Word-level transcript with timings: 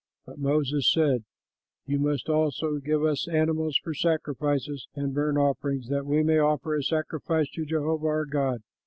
But 0.25 0.39
Moses 0.39 0.91
said, 0.91 1.25
"You 1.85 1.99
must 1.99 2.27
also 2.27 2.79
give 2.79 3.05
us 3.05 3.27
animals 3.27 3.77
for 3.83 3.93
sacrifices 3.93 4.87
and 4.95 5.13
burnt 5.13 5.37
offerings, 5.37 5.89
that 5.89 6.07
we 6.07 6.23
may 6.23 6.39
offer 6.39 6.73
a 6.73 6.81
sacrifice 6.81 7.51
to 7.51 7.65
Jehovah 7.65 8.07
our 8.07 8.25
God. 8.25 8.63